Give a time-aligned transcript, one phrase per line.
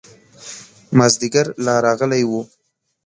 [0.97, 2.31] مازدیګر لا راغلی و.